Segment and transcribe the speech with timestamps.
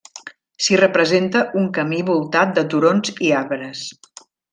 [0.67, 3.85] S'hi representa un camí voltat de turons i arbres.